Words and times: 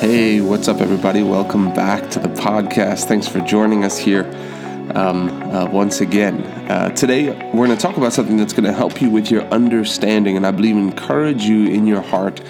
Hey, 0.00 0.42
what's 0.42 0.68
up, 0.68 0.82
everybody? 0.82 1.22
Welcome 1.22 1.72
back 1.72 2.10
to 2.10 2.18
the 2.18 2.28
podcast. 2.28 3.04
Thanks 3.04 3.26
for 3.26 3.40
joining 3.40 3.82
us 3.82 3.96
here 3.96 4.24
um, 4.94 5.30
uh, 5.44 5.70
once 5.70 6.02
again. 6.02 6.42
Uh, 6.70 6.90
today, 6.90 7.30
we're 7.54 7.66
going 7.66 7.70
to 7.70 7.78
talk 7.78 7.96
about 7.96 8.12
something 8.12 8.36
that's 8.36 8.52
going 8.52 8.64
to 8.64 8.74
help 8.74 9.00
you 9.00 9.08
with 9.08 9.30
your 9.30 9.44
understanding 9.44 10.36
and 10.36 10.46
I 10.46 10.50
believe 10.50 10.76
encourage 10.76 11.44
you 11.44 11.68
in 11.68 11.86
your 11.86 12.02
heart 12.02 12.40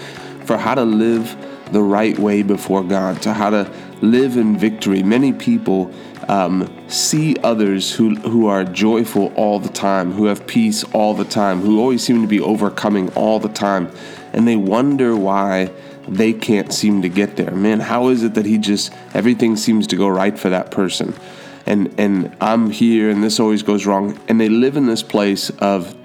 for 0.43 0.57
how 0.57 0.75
to 0.75 0.83
live 0.83 1.37
the 1.71 1.81
right 1.81 2.19
way 2.19 2.43
before 2.43 2.83
God, 2.83 3.21
to 3.21 3.33
how 3.33 3.49
to 3.49 3.71
live 4.01 4.35
in 4.35 4.57
victory. 4.57 5.01
Many 5.01 5.31
people 5.31 5.93
um, 6.27 6.69
see 6.89 7.37
others 7.43 7.93
who, 7.93 8.15
who 8.15 8.47
are 8.47 8.65
joyful 8.65 9.33
all 9.35 9.59
the 9.59 9.69
time, 9.69 10.11
who 10.11 10.25
have 10.25 10.45
peace 10.47 10.83
all 10.93 11.13
the 11.13 11.23
time, 11.23 11.61
who 11.61 11.79
always 11.79 12.03
seem 12.03 12.21
to 12.21 12.27
be 12.27 12.41
overcoming 12.41 13.09
all 13.13 13.39
the 13.39 13.47
time, 13.47 13.89
and 14.33 14.47
they 14.47 14.55
wonder 14.55 15.15
why 15.15 15.71
they 16.07 16.33
can't 16.33 16.71
seem 16.71 17.01
to 17.01 17.09
get 17.09 17.35
there. 17.35 17.51
Man, 17.51 17.79
how 17.79 18.09
is 18.09 18.23
it 18.23 18.33
that 18.35 18.45
he 18.45 18.57
just 18.57 18.93
everything 19.13 19.55
seems 19.55 19.87
to 19.87 19.95
go 19.95 20.07
right 20.07 20.37
for 20.37 20.49
that 20.49 20.71
person? 20.71 21.13
And 21.65 21.93
and 21.99 22.35
I'm 22.39 22.69
here 22.69 23.09
and 23.09 23.23
this 23.23 23.39
always 23.39 23.63
goes 23.63 23.85
wrong. 23.85 24.19
And 24.27 24.39
they 24.39 24.49
live 24.49 24.77
in 24.77 24.85
this 24.85 25.03
place 25.03 25.49
of 25.59 25.95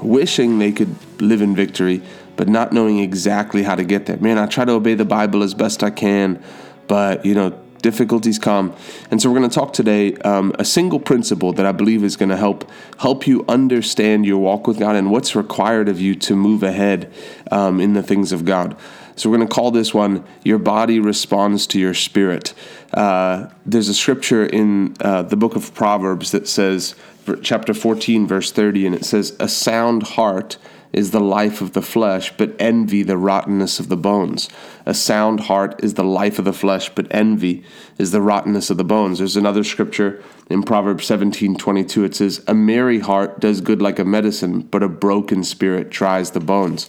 wishing 0.00 0.58
they 0.58 0.72
could 0.72 0.94
live 1.20 1.42
in 1.42 1.54
victory, 1.54 2.02
but 2.36 2.48
not 2.48 2.72
knowing 2.72 2.98
exactly 2.98 3.62
how 3.62 3.74
to 3.74 3.84
get 3.84 4.06
there. 4.06 4.16
Man, 4.18 4.38
I 4.38 4.46
try 4.46 4.64
to 4.64 4.72
obey 4.72 4.94
the 4.94 5.04
Bible 5.04 5.42
as 5.42 5.54
best 5.54 5.82
I 5.82 5.90
can, 5.90 6.42
but 6.86 7.24
you 7.26 7.34
know, 7.34 7.58
difficulties 7.82 8.38
come. 8.38 8.74
And 9.10 9.20
so 9.20 9.30
we're 9.30 9.38
going 9.38 9.50
to 9.50 9.54
talk 9.54 9.72
today 9.72 10.14
um, 10.18 10.54
a 10.58 10.64
single 10.64 11.00
principle 11.00 11.52
that 11.52 11.66
I 11.66 11.72
believe 11.72 12.04
is 12.04 12.16
going 12.16 12.30
to 12.30 12.36
help 12.36 12.70
help 12.98 13.26
you 13.26 13.44
understand 13.48 14.24
your 14.24 14.38
walk 14.38 14.66
with 14.66 14.78
God 14.78 14.96
and 14.96 15.10
what's 15.10 15.34
required 15.36 15.88
of 15.88 16.00
you 16.00 16.14
to 16.14 16.36
move 16.36 16.62
ahead 16.62 17.12
um, 17.50 17.80
in 17.80 17.92
the 17.92 18.02
things 18.02 18.32
of 18.32 18.44
God. 18.44 18.76
So 19.16 19.28
we're 19.28 19.36
going 19.36 19.48
to 19.48 19.54
call 19.54 19.70
this 19.70 19.92
one 19.92 20.24
"Your 20.42 20.58
Body 20.58 20.98
Responds 20.98 21.66
to 21.68 21.78
Your 21.78 21.94
Spirit." 21.94 22.54
Uh, 22.94 23.48
there's 23.66 23.88
a 23.88 23.94
scripture 23.94 24.46
in 24.46 24.94
uh, 25.00 25.22
the 25.22 25.36
book 25.36 25.56
of 25.56 25.74
Proverbs 25.74 26.30
that 26.30 26.48
says, 26.48 26.94
chapter 27.42 27.74
14, 27.74 28.26
verse 28.26 28.52
30, 28.52 28.86
and 28.86 28.94
it 28.94 29.04
says, 29.04 29.36
"A 29.38 29.48
sound 29.48 30.04
heart." 30.04 30.56
Is 30.92 31.10
the 31.10 31.20
life 31.20 31.60
of 31.60 31.72
the 31.72 31.82
flesh, 31.82 32.32
but 32.36 32.54
envy 32.58 33.02
the 33.02 33.16
rottenness 33.16 33.80
of 33.80 33.88
the 33.88 33.96
bones. 33.96 34.48
A 34.84 34.92
sound 34.92 35.40
heart 35.40 35.82
is 35.82 35.94
the 35.94 36.04
life 36.04 36.38
of 36.38 36.44
the 36.44 36.52
flesh, 36.52 36.90
but 36.90 37.06
envy 37.10 37.64
is 37.98 38.10
the 38.10 38.20
rottenness 38.20 38.68
of 38.68 38.76
the 38.76 38.84
bones. 38.84 39.18
There's 39.18 39.36
another 39.36 39.64
scripture 39.64 40.22
in 40.50 40.62
Proverbs 40.62 41.06
17 41.06 41.56
22. 41.56 42.04
It 42.04 42.14
says, 42.14 42.44
A 42.46 42.54
merry 42.54 43.00
heart 43.00 43.40
does 43.40 43.60
good 43.60 43.80
like 43.80 43.98
a 43.98 44.04
medicine, 44.04 44.60
but 44.60 44.82
a 44.82 44.88
broken 44.88 45.44
spirit 45.44 45.90
tries 45.90 46.32
the 46.32 46.40
bones. 46.40 46.88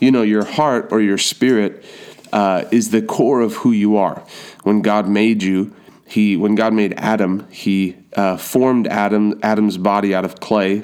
You 0.00 0.10
know, 0.10 0.22
your 0.22 0.44
heart 0.44 0.88
or 0.90 1.00
your 1.00 1.18
spirit 1.18 1.84
uh, 2.32 2.64
is 2.70 2.90
the 2.90 3.02
core 3.02 3.40
of 3.40 3.54
who 3.56 3.72
you 3.72 3.96
are. 3.96 4.24
When 4.64 4.82
God 4.82 5.08
made 5.08 5.42
you, 5.42 5.74
he 6.06 6.36
when 6.36 6.54
God 6.54 6.72
made 6.72 6.94
Adam, 6.96 7.46
he 7.50 7.96
uh, 8.16 8.36
formed 8.36 8.86
Adam 8.86 9.38
Adam's 9.42 9.78
body 9.78 10.14
out 10.14 10.24
of 10.24 10.38
clay, 10.40 10.82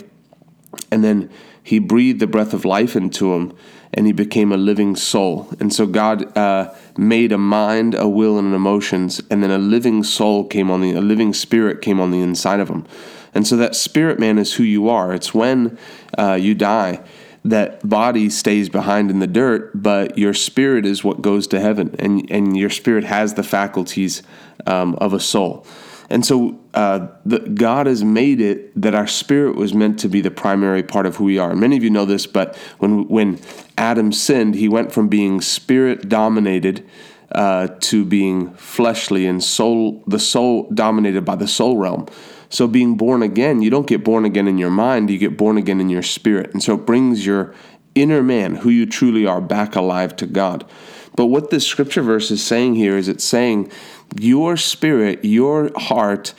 and 0.91 1.05
then 1.05 1.31
he 1.63 1.79
breathed 1.79 2.21
the 2.21 2.27
breath 2.27 2.53
of 2.53 2.65
life 2.65 2.97
into 2.97 3.35
him 3.35 3.55
and 3.95 4.07
he 4.07 4.13
became 4.13 4.53
a 4.53 4.57
living 4.57 4.97
soul. 4.97 5.49
And 5.61 5.73
so 5.73 5.87
God 5.87 6.37
uh, 6.37 6.73
made 6.97 7.31
a 7.31 7.39
mind, 7.39 7.95
a 7.95 8.09
will, 8.09 8.39
and 8.39 8.49
an 8.49 8.55
emotions, 8.55 9.21
and 9.31 9.43
then 9.43 9.51
a 9.51 9.59
living 9.59 10.03
soul 10.03 10.45
came 10.45 10.71
on 10.71 10.81
the, 10.81 10.93
a 10.93 11.01
living 11.01 11.35
spirit 11.35 11.83
came 11.83 12.01
on 12.01 12.11
the 12.11 12.23
inside 12.23 12.61
of 12.61 12.69
him. 12.69 12.87
And 13.35 13.47
so 13.47 13.57
that 13.59 13.77
spirit 13.77 14.19
man 14.19 14.39
is 14.39 14.55
who 14.55 14.63
you 14.63 14.89
are. 14.89 15.13
It's 15.13 15.35
when 15.35 15.79
uh, 16.17 16.35
you 16.35 16.55
die 16.55 17.05
that 17.45 17.87
body 17.89 18.31
stays 18.31 18.69
behind 18.69 19.11
in 19.11 19.19
the 19.19 19.27
dirt, 19.27 19.71
but 19.75 20.17
your 20.17 20.33
spirit 20.33 20.87
is 20.87 21.03
what 21.03 21.21
goes 21.21 21.47
to 21.49 21.61
heaven, 21.61 21.95
and 21.99 22.31
and 22.31 22.57
your 22.57 22.71
spirit 22.71 23.05
has 23.05 23.35
the 23.35 23.43
faculties 23.43 24.23
um, 24.67 24.95
of 24.97 25.13
a 25.13 25.21
soul. 25.21 25.67
And 26.11 26.25
so 26.25 26.59
uh, 26.75 27.09
the, 27.25 27.39
God 27.41 27.87
has 27.87 28.05
made 28.05 28.41
it 28.41 28.81
that 28.81 28.95
our 28.95 29.07
spirit 29.07 29.57
was 29.57 29.75
meant 29.75 29.99
to 30.01 30.09
be 30.09 30.21
the 30.21 30.31
primary 30.31 30.83
part 30.83 31.07
of 31.07 31.17
who 31.17 31.25
we 31.25 31.39
are. 31.39 31.55
Many 31.55 31.77
of 31.77 31.83
you 31.83 31.91
know 31.91 32.05
this, 32.05 32.27
but 32.27 32.57
when 32.79 33.09
when 33.09 33.41
Adam 33.79 34.13
sinned, 34.13 34.55
he 34.55 34.69
went 34.69 34.93
from 34.93 35.09
being 35.09 35.41
spirit 35.41 36.09
dominated 36.09 36.87
uh, 37.33 37.69
to 37.81 38.05
being 38.05 38.53
fleshly 38.55 39.27
and 39.27 39.43
soul, 39.43 40.03
the 40.07 40.19
soul 40.19 40.69
dominated 40.75 41.25
by 41.25 41.37
the 41.37 41.49
soul 41.49 41.77
realm. 41.77 42.07
So 42.49 42.69
being 42.69 42.97
born 42.97 43.23
again, 43.23 43.63
you 43.63 43.71
don't 43.71 43.87
get 43.87 44.05
born 44.05 44.27
again 44.27 44.47
in 44.47 44.59
your 44.59 44.71
mind, 44.71 45.09
you 45.09 45.19
get 45.19 45.39
born 45.39 45.57
again 45.57 45.81
in 45.81 45.89
your 45.89 46.03
spirit. 46.03 46.53
And 46.53 46.63
so 46.63 46.75
it 46.75 46.85
brings 46.85 47.25
your 47.25 47.55
inner 47.95 48.23
man, 48.23 48.57
who 48.57 48.69
you 48.69 48.85
truly 48.87 49.27
are, 49.27 49.41
back 49.41 49.75
alive 49.75 50.15
to 50.17 50.27
God. 50.27 50.69
But 51.15 51.27
what 51.27 51.51
this 51.51 51.67
scripture 51.67 52.03
verse 52.03 52.31
is 52.31 52.45
saying 52.45 52.75
here 52.75 52.97
is 52.97 53.09
it's 53.09 53.25
saying 53.25 53.71
your 54.19 54.57
spirit, 54.57 55.25
your 55.25 55.71
heart 55.77 56.35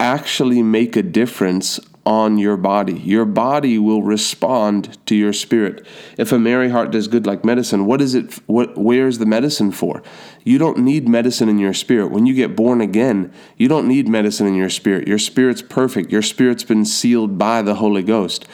actually 0.00 0.62
make 0.62 0.96
a 0.96 1.02
difference 1.02 1.80
on 2.06 2.36
your 2.36 2.56
body. 2.56 2.94
Your 2.94 3.24
body 3.24 3.78
will 3.78 4.02
respond 4.02 4.98
to 5.06 5.14
your 5.14 5.32
spirit. 5.32 5.86
If 6.18 6.32
a 6.32 6.38
merry 6.38 6.68
heart 6.68 6.90
does 6.90 7.08
good 7.08 7.26
like 7.26 7.44
medicine, 7.44 7.86
what 7.86 8.02
is 8.02 8.14
it 8.14 8.34
what 8.46 8.76
where's 8.76 9.18
the 9.18 9.26
medicine 9.26 9.72
for? 9.72 10.02
You 10.44 10.58
don't 10.58 10.78
need 10.78 11.08
medicine 11.08 11.48
in 11.48 11.58
your 11.58 11.72
spirit. 11.72 12.10
When 12.10 12.26
you 12.26 12.34
get 12.34 12.56
born 12.56 12.80
again, 12.80 13.32
you 13.56 13.68
don't 13.68 13.88
need 13.88 14.08
medicine 14.08 14.46
in 14.46 14.54
your 14.54 14.70
spirit. 14.70 15.08
Your 15.08 15.18
spirit's 15.18 15.62
perfect. 15.62 16.10
Your 16.10 16.22
spirit's 16.22 16.64
been 16.64 16.84
sealed 16.84 17.38
by 17.38 17.62
the 17.62 17.76
Holy 17.76 18.02
Ghost. 18.02 18.46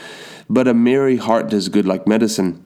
But 0.48 0.68
a 0.68 0.74
merry 0.74 1.16
heart 1.16 1.48
does 1.48 1.68
good 1.68 1.86
like 1.86 2.06
medicine. 2.06 2.64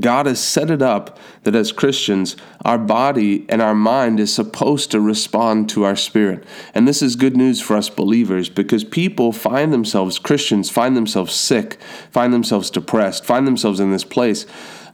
God 0.00 0.26
has 0.26 0.40
set 0.40 0.70
it 0.70 0.82
up 0.82 1.18
that 1.42 1.54
as 1.54 1.72
Christians, 1.72 2.36
our 2.64 2.78
body 2.78 3.44
and 3.48 3.60
our 3.60 3.74
mind 3.74 4.20
is 4.20 4.34
supposed 4.34 4.90
to 4.90 5.00
respond 5.00 5.68
to 5.70 5.84
our 5.84 5.96
spirit. 5.96 6.44
And 6.74 6.88
this 6.88 7.02
is 7.02 7.16
good 7.16 7.36
news 7.36 7.60
for 7.60 7.76
us 7.76 7.88
believers 7.88 8.48
because 8.48 8.84
people 8.84 9.32
find 9.32 9.72
themselves, 9.72 10.18
Christians 10.18 10.70
find 10.70 10.96
themselves 10.96 11.34
sick, 11.34 11.78
find 12.10 12.32
themselves 12.32 12.70
depressed, 12.70 13.24
find 13.24 13.46
themselves 13.46 13.80
in 13.80 13.90
this 13.90 14.04
place, 14.04 14.46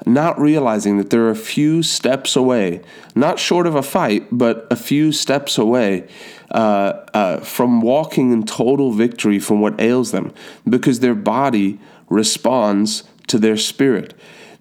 not 0.06 0.40
realizing 0.40 0.96
that 0.96 1.10
they're 1.10 1.30
a 1.30 1.36
few 1.36 1.82
steps 1.82 2.34
away, 2.36 2.80
not 3.14 3.38
short 3.38 3.66
of 3.66 3.74
a 3.74 3.82
fight, 3.82 4.26
but 4.32 4.66
a 4.70 4.76
few 4.76 5.12
steps 5.12 5.58
away 5.58 6.08
uh, 6.50 7.04
uh, 7.14 7.40
from 7.40 7.80
walking 7.80 8.32
in 8.32 8.44
total 8.44 8.92
victory 8.92 9.38
from 9.38 9.60
what 9.60 9.80
ails 9.80 10.10
them 10.10 10.32
because 10.68 11.00
their 11.00 11.14
body 11.14 11.78
responds 12.08 13.04
to 13.26 13.38
their 13.38 13.56
spirit. 13.56 14.14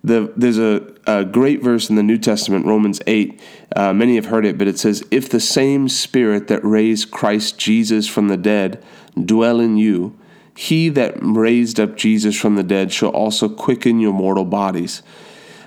The, 0.04 0.32
there's 0.36 0.58
a, 0.58 0.94
a, 1.06 1.26
great 1.26 1.62
verse 1.62 1.90
in 1.90 1.96
the 1.96 2.04
New 2.04 2.18
Testament, 2.18 2.66
Romans 2.66 3.02
8. 3.06 3.42
Uh, 3.76 3.94
many 3.94 4.16
have 4.16 4.28
heard 4.28 4.46
it, 4.46 4.58
but 4.58 4.68
it 4.68 4.80
says, 4.80 5.04
If 5.12 5.30
the 5.30 5.42
same 5.42 5.90
Spirit 5.90 6.48
that 6.48 6.64
raised 6.64 7.12
Christ 7.12 7.58
Jesus 7.58 8.08
from 8.08 8.30
the 8.30 8.38
dead 8.38 8.84
dwell 9.26 9.60
in 9.60 9.78
you, 9.78 10.18
he 10.56 10.90
that 10.90 11.16
raised 11.22 11.80
up 11.80 11.98
Jesus 11.98 12.40
from 12.40 12.56
the 12.56 12.64
dead 12.64 12.92
shall 12.92 13.10
also 13.10 13.50
quicken 13.50 14.00
your 14.00 14.14
mortal 14.14 14.46
bodies. 14.46 15.02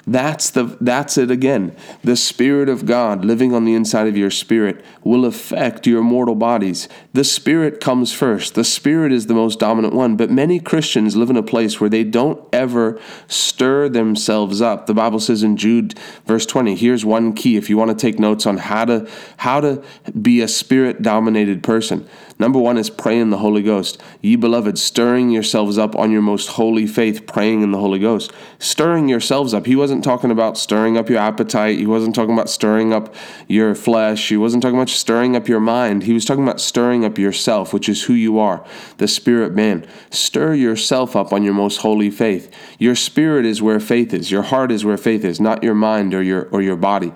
That's 0.06 0.50
the 0.50 0.76
that's 0.80 1.16
it 1.16 1.30
again. 1.30 1.76
The 2.02 2.16
spirit 2.16 2.68
of 2.68 2.86
God 2.86 3.24
living 3.24 3.54
on 3.54 3.64
the 3.64 3.74
inside 3.74 4.08
of 4.08 4.16
your 4.16 4.30
spirit 4.30 4.84
will 5.04 5.24
affect 5.24 5.86
your 5.86 6.02
mortal 6.02 6.34
bodies. 6.34 6.88
The 7.12 7.22
spirit 7.22 7.80
comes 7.80 8.12
first. 8.12 8.54
The 8.54 8.64
spirit 8.64 9.12
is 9.12 9.26
the 9.26 9.34
most 9.34 9.60
dominant 9.60 9.94
one, 9.94 10.16
but 10.16 10.28
many 10.28 10.58
Christians 10.58 11.14
live 11.14 11.30
in 11.30 11.36
a 11.36 11.42
place 11.42 11.80
where 11.80 11.90
they 11.90 12.02
don't 12.02 12.42
ever 12.52 13.00
stir 13.28 13.88
themselves 13.88 14.60
up. 14.60 14.86
The 14.86 14.94
Bible 14.94 15.20
says 15.20 15.44
in 15.44 15.56
Jude 15.56 15.96
verse 16.26 16.46
20, 16.46 16.74
here's 16.74 17.04
one 17.04 17.32
key 17.32 17.56
if 17.56 17.70
you 17.70 17.76
want 17.76 17.96
to 17.96 17.96
take 17.96 18.18
notes 18.18 18.44
on 18.44 18.56
how 18.56 18.84
to 18.86 19.08
how 19.36 19.60
to 19.60 19.84
be 20.20 20.40
a 20.40 20.48
spirit 20.48 21.02
dominated 21.02 21.62
person. 21.62 22.08
Number 22.42 22.58
1 22.58 22.76
is 22.76 22.90
pray 22.90 23.18
in 23.20 23.30
the 23.30 23.38
Holy 23.38 23.62
Ghost. 23.62 24.02
Ye 24.20 24.34
beloved, 24.36 24.76
stirring 24.76 25.30
yourselves 25.30 25.78
up 25.78 25.94
on 25.96 26.10
your 26.10 26.22
most 26.22 26.48
holy 26.48 26.88
faith, 26.88 27.24
praying 27.24 27.62
in 27.62 27.70
the 27.70 27.78
Holy 27.78 28.00
Ghost. 28.00 28.32
Stirring 28.58 29.08
yourselves 29.08 29.54
up. 29.54 29.64
He 29.64 29.76
wasn't 29.76 30.02
wasn't 30.02 30.04
talking 30.04 30.30
about 30.32 30.58
stirring 30.58 30.96
up 30.96 31.08
your 31.08 31.18
appetite. 31.18 31.78
He 31.78 31.86
wasn't 31.86 32.14
talking 32.14 32.34
about 32.34 32.48
stirring 32.50 32.92
up 32.92 33.14
your 33.46 33.74
flesh. 33.74 34.28
He 34.28 34.36
wasn't 34.36 34.62
talking 34.62 34.76
about 34.76 34.88
stirring 34.88 35.36
up 35.36 35.46
your 35.46 35.60
mind. 35.60 36.02
He 36.02 36.12
was 36.12 36.24
talking 36.24 36.42
about 36.42 36.60
stirring 36.60 37.04
up 37.04 37.18
yourself, 37.18 37.72
which 37.72 37.88
is 37.88 38.04
who 38.04 38.14
you 38.14 38.38
are, 38.38 38.64
the 38.96 39.06
spirit 39.06 39.52
man. 39.52 39.86
Stir 40.10 40.54
yourself 40.54 41.14
up 41.14 41.32
on 41.32 41.42
your 41.42 41.54
most 41.54 41.82
holy 41.82 42.10
faith. 42.10 42.50
Your 42.78 42.96
spirit 42.96 43.46
is 43.46 43.62
where 43.62 43.78
faith 43.78 44.12
is. 44.12 44.30
Your 44.30 44.42
heart 44.42 44.72
is 44.72 44.84
where 44.84 44.96
faith 44.96 45.24
is, 45.24 45.40
not 45.40 45.62
your 45.62 45.74
mind 45.74 46.14
or 46.14 46.22
your 46.22 46.48
or 46.50 46.62
your 46.62 46.76
body. 46.76 47.12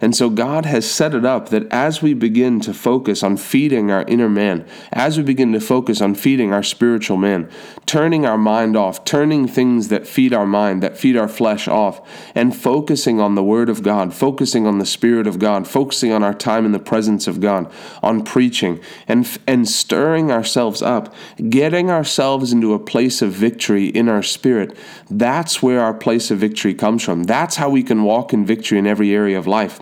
And 0.00 0.16
so 0.16 0.30
God 0.30 0.64
has 0.64 0.90
set 0.90 1.14
it 1.14 1.26
up 1.26 1.50
that 1.50 1.70
as 1.70 2.00
we 2.00 2.14
begin 2.14 2.60
to 2.60 2.72
focus 2.72 3.22
on 3.22 3.36
feeding 3.36 3.90
our 3.90 4.04
inner 4.04 4.28
man, 4.30 4.66
as 4.92 5.16
we 5.16 5.22
begin 5.22 5.52
to 5.52 5.60
focus 5.60 6.00
on 6.00 6.14
feeding 6.14 6.52
our 6.52 6.62
spiritual 6.62 7.16
man, 7.16 7.50
turning 7.86 8.24
our 8.24 8.38
mind 8.38 8.76
off, 8.76 9.04
turning 9.04 9.46
things 9.46 9.88
that 9.88 10.06
feed 10.06 10.32
our 10.32 10.46
mind, 10.46 10.82
that 10.82 10.96
feed 10.96 11.16
our 11.16 11.28
flesh 11.28 11.68
off, 11.68 12.00
and 12.34 12.56
focusing 12.56 13.20
on 13.20 13.34
the 13.34 13.42
Word 13.42 13.68
of 13.68 13.82
God, 13.82 14.14
focusing 14.14 14.66
on 14.66 14.78
the 14.78 14.86
Spirit 14.86 15.26
of 15.26 15.38
God, 15.38 15.66
focusing 15.66 16.12
on 16.12 16.22
our 16.22 16.34
time 16.34 16.64
in 16.64 16.72
the 16.72 16.78
presence 16.78 17.26
of 17.26 17.40
God, 17.40 17.70
on 18.02 18.24
preaching, 18.24 18.80
and, 19.06 19.38
and 19.46 19.68
stirring 19.68 20.30
ourselves 20.30 20.82
up, 20.82 21.14
getting 21.48 21.90
ourselves 21.90 22.52
into 22.52 22.74
a 22.74 22.78
place 22.78 23.22
of 23.22 23.32
victory 23.32 23.86
in 23.86 24.08
our 24.08 24.22
spirit, 24.22 24.76
that's 25.10 25.62
where 25.62 25.80
our 25.80 25.94
place 25.94 26.30
of 26.30 26.38
victory 26.38 26.74
comes 26.74 27.02
from. 27.02 27.24
That's 27.24 27.56
how 27.56 27.70
we 27.70 27.82
can 27.82 28.02
walk 28.02 28.32
in 28.32 28.44
victory 28.46 28.78
in 28.78 28.86
every 28.86 29.12
area 29.12 29.38
of 29.38 29.46
life. 29.46 29.80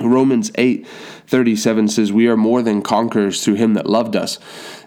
Romans 0.00 0.50
8 0.56 0.86
37 1.26 1.88
says, 1.88 2.12
We 2.12 2.26
are 2.26 2.36
more 2.36 2.62
than 2.62 2.80
conquerors 2.80 3.44
through 3.44 3.54
him 3.54 3.74
that 3.74 3.86
loved 3.86 4.16
us. 4.16 4.38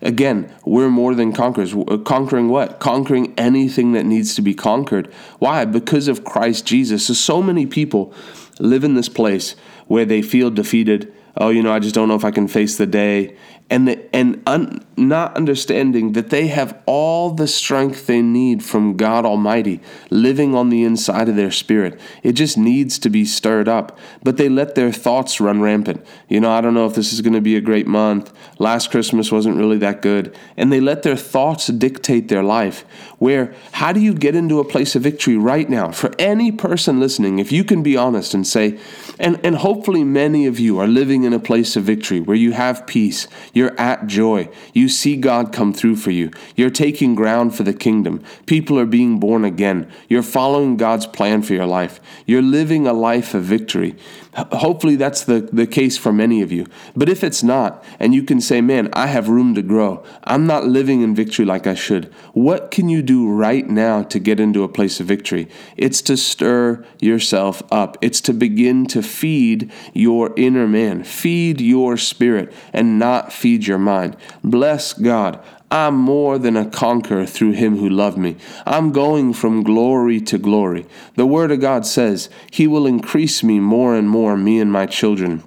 Again, 0.02 0.52
we're 0.66 0.90
more 0.90 1.14
than 1.14 1.34
conquerors. 1.34 1.76
Uh, 1.76 1.98
conquering 1.98 2.50
what? 2.50 2.80
Conquering 2.80 3.34
anything 3.38 3.92
that 3.92 4.06
needs 4.06 4.36
to 4.36 4.42
be 4.42 4.56
conquered. 4.56 5.14
Why? 5.38 5.66
Because 5.66 6.08
of 6.08 6.24
Christ 6.24 6.66
Jesus. 6.66 7.06
So, 7.06 7.14
so 7.14 7.44
many 7.44 7.68
people 7.68 8.14
live 8.60 8.84
in 8.84 8.96
this 8.96 9.10
place 9.10 9.56
where 9.86 10.06
they 10.06 10.22
feel 10.22 10.50
defeated. 10.50 11.14
Oh, 11.38 11.50
you 11.50 11.62
know, 11.62 11.72
I 11.72 11.80
just 11.80 11.94
don't 11.94 12.08
know 12.08 12.16
if 12.16 12.26
I 12.26 12.32
can 12.32 12.48
face 12.48 12.78
the 12.78 12.88
day 12.88 13.38
and 13.72 13.88
the, 13.88 14.16
and 14.16 14.44
un, 14.46 14.86
not 15.08 15.36
understanding 15.36 16.14
that 16.14 16.30
they 16.30 16.48
have 16.48 16.82
all 16.86 17.32
the 17.32 17.48
strength 17.48 18.08
they 18.08 18.22
need 18.22 18.64
from 18.64 18.98
God 18.98 19.26
Almighty 19.26 19.82
living 20.10 20.56
on 20.56 20.70
the 20.70 20.84
inside 20.84 21.30
of 21.30 21.36
their 21.36 21.52
spirit. 21.52 22.00
It 22.24 22.34
just 22.34 22.58
needs 22.58 23.00
to 23.00 23.10
be 23.10 23.26
stirred 23.26 23.68
up, 23.68 23.98
but 24.24 24.38
they 24.38 24.50
let 24.50 24.76
their 24.76 24.92
thoughts 24.92 25.42
run 25.42 25.62
rampant. 25.62 26.06
You 26.28 26.40
know, 26.40 26.52
I 26.52 26.62
don't 26.62 26.74
know 26.74 26.86
if 26.86 26.96
this 26.96 27.14
is 27.14 27.22
going 27.22 27.34
to 27.34 27.42
be 27.42 27.56
a 27.56 27.62
great 27.62 27.88
month. 27.88 28.34
Last 28.60 28.92
Christmas 28.92 29.32
wasn't 29.32 29.58
really 29.58 29.78
that 29.80 30.02
good, 30.02 30.36
and 30.58 30.72
they 30.72 30.80
let 30.80 31.04
their 31.04 31.16
thoughts 31.16 31.68
dictate 31.68 32.28
their 32.28 32.44
life. 32.44 32.86
Where 33.20 33.54
how 33.74 33.94
do 33.94 34.00
you 34.00 34.14
get 34.14 34.36
into 34.36 34.60
a 34.60 34.66
place 34.66 34.96
of 34.96 35.04
victory 35.04 35.38
right 35.38 35.70
now? 35.70 35.92
For 35.92 36.12
any 36.18 36.52
person 36.52 37.00
listening, 37.00 37.40
if 37.40 37.52
you 37.52 37.64
can 37.64 37.84
be 37.84 37.98
honest 37.98 38.34
and 38.34 38.46
say, 38.46 38.80
and 39.20 39.40
and 39.44 39.56
hopefully 39.58 40.04
many 40.04 40.48
of 40.48 40.60
you 40.60 40.80
are 40.80 40.88
living 40.88 41.24
in 41.24 41.34
a 41.34 41.40
place 41.40 41.76
of 41.76 41.84
victory 41.84 42.20
where 42.20 42.38
you 42.38 42.52
have 42.54 42.88
peace. 42.88 43.28
You're 43.54 43.80
at 43.80 44.08
joy. 44.08 44.50
You 44.74 44.90
see 44.92 45.16
God 45.16 45.52
come 45.52 45.74
through 45.74 45.96
for 45.96 46.12
you. 46.12 46.30
You're 46.56 46.70
taking 46.70 47.16
ground 47.16 47.56
for 47.56 47.64
the 47.64 47.74
kingdom. 47.74 48.24
People 48.46 48.78
are 48.78 48.86
being 48.86 49.20
born 49.20 49.44
again. 49.44 49.92
You're 50.08 50.22
following 50.22 50.78
God's 50.78 51.08
plan 51.08 51.42
for 51.42 51.54
your 51.54 51.66
life. 51.66 52.00
You're 52.26 52.42
living 52.42 52.86
a 52.86 52.94
life 52.94 53.34
of 53.34 53.44
victory. 53.44 53.96
Hopefully, 54.34 54.96
that's 54.96 55.26
the, 55.26 55.42
the 55.52 55.68
case 55.68 55.98
for 55.98 56.14
many 56.14 56.42
of 56.42 56.54
you. 56.54 56.66
But 56.96 57.10
if 57.10 57.22
it's 57.22 57.44
not, 57.44 57.84
and 58.00 58.16
you 58.16 58.24
can 58.24 58.40
say, 58.40 58.62
man, 58.62 58.90
I 58.94 59.08
have 59.08 59.28
room 59.28 59.56
to 59.56 59.62
grow, 59.62 60.06
I'm 60.24 60.48
not 60.48 60.66
living 60.66 61.02
in 61.02 61.14
victory 61.14 61.44
like 61.44 61.68
I 61.68 61.74
should, 61.74 62.06
what 62.32 62.72
can 62.72 62.88
you 62.88 63.02
do 63.02 63.30
right 63.30 63.68
now 63.68 64.04
to 64.04 64.20
get 64.20 64.40
into 64.40 64.64
a 64.64 64.70
place 64.70 65.02
of 65.02 65.08
victory? 65.08 65.50
It's 65.76 66.02
to 66.04 66.16
stir 66.16 66.86
yourself 67.00 67.62
up, 67.74 67.98
it's 68.02 68.22
to 68.22 68.34
begin 68.34 68.86
to 68.88 69.04
feed 69.04 69.70
your 69.94 70.34
inner 70.38 70.66
man, 70.66 71.04
feed 71.04 71.60
your 71.60 71.98
spirit, 71.98 72.54
and 72.72 72.98
not 72.98 73.34
feed 73.34 73.68
your 73.68 73.80
mind. 73.80 74.16
Bless 74.46 74.71
God. 75.02 75.44
I'm 75.72 75.96
more 75.96 76.38
than 76.38 76.58
a 76.58 76.70
conqueror 76.70 77.26
through 77.26 77.54
him 77.54 77.78
who 77.78 77.90
loved 77.90 78.18
me. 78.18 78.36
I'm 78.66 78.92
going 78.92 79.34
from 79.34 79.64
glory 79.64 80.20
to 80.22 80.38
glory. 80.38 80.86
The 81.16 81.26
Word 81.26 81.52
of 81.52 81.62
God 81.62 81.86
says, 81.86 82.30
He 82.52 82.68
will 82.68 82.86
increase 82.86 83.42
me 83.42 83.60
more 83.60 83.96
and 83.96 84.10
more, 84.10 84.36
me 84.36 84.60
and 84.60 84.72
my 84.72 84.86
children. 84.86 85.44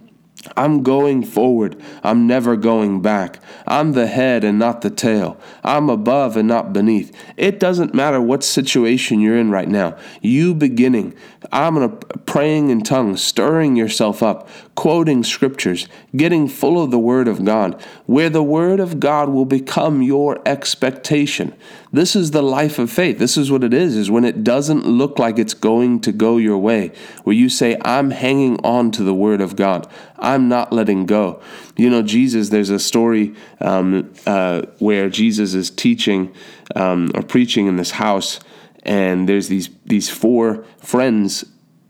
I'm 0.56 0.82
going 0.82 1.24
forward. 1.24 1.80
I'm 2.02 2.26
never 2.26 2.56
going 2.56 3.00
back. 3.00 3.38
I'm 3.66 3.92
the 3.92 4.06
head 4.06 4.44
and 4.44 4.58
not 4.58 4.82
the 4.82 4.90
tail. 4.90 5.40
I'm 5.62 5.88
above 5.88 6.36
and 6.36 6.46
not 6.46 6.72
beneath. 6.72 7.16
It 7.36 7.58
doesn't 7.58 7.94
matter 7.94 8.20
what 8.20 8.44
situation 8.44 9.20
you're 9.20 9.38
in 9.38 9.50
right 9.50 9.68
now. 9.68 9.96
You 10.20 10.54
beginning, 10.54 11.14
I'm 11.50 11.98
praying 12.26 12.70
in 12.70 12.82
tongues, 12.82 13.22
stirring 13.22 13.76
yourself 13.76 14.22
up, 14.22 14.48
quoting 14.74 15.22
scriptures, 15.22 15.86
getting 16.16 16.48
full 16.48 16.82
of 16.82 16.90
the 16.90 16.98
word 16.98 17.28
of 17.28 17.44
God, 17.44 17.80
where 18.06 18.28
the 18.28 18.42
word 18.42 18.80
of 18.80 18.98
God 18.98 19.28
will 19.28 19.44
become 19.44 20.02
your 20.02 20.40
expectation. 20.46 21.54
This 21.92 22.16
is 22.16 22.32
the 22.32 22.42
life 22.42 22.78
of 22.78 22.90
faith. 22.90 23.18
This 23.18 23.36
is 23.36 23.50
what 23.50 23.62
it 23.62 23.72
is, 23.72 23.96
is 23.96 24.10
when 24.10 24.24
it 24.24 24.42
doesn't 24.42 24.84
look 24.84 25.18
like 25.18 25.38
it's 25.38 25.54
going 25.54 26.00
to 26.00 26.12
go 26.12 26.38
your 26.38 26.58
way, 26.58 26.92
where 27.22 27.36
you 27.36 27.48
say, 27.48 27.78
I'm 27.84 28.10
hanging 28.10 28.58
on 28.64 28.90
to 28.92 29.04
the 29.04 29.14
word 29.14 29.40
of 29.40 29.54
God. 29.54 29.88
I'm 30.18 30.48
not 30.48 30.72
letting 30.72 31.06
go. 31.06 31.40
You 31.76 31.90
know, 31.90 32.02
Jesus, 32.02 32.48
there's 32.48 32.70
a 32.70 32.80
story 32.80 33.34
um, 33.60 34.12
uh, 34.26 34.62
where 34.78 35.08
Jesus 35.08 35.54
is 35.54 35.70
teaching 35.70 36.34
um, 36.74 37.10
or 37.14 37.22
preaching 37.22 37.66
in 37.66 37.76
this 37.76 37.92
house, 37.92 38.40
and 38.82 39.28
there's 39.28 39.48
these, 39.48 39.70
these 39.84 40.10
four 40.10 40.64
friends 40.78 41.44